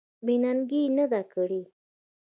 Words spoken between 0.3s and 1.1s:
ننګي یې نه